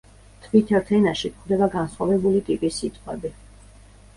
თვით 0.45 0.71
ერთ 0.77 0.87
ენაში 0.99 1.31
გვხვდება 1.35 1.67
განსხვავებული 1.75 2.41
ტიპის 2.49 2.81
სიტყვები. 2.85 3.33